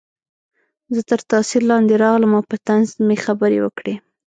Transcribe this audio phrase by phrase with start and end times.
[0.95, 3.95] زه تر تاثیر لاندې راغلم او په طنز مې خبرې وکړې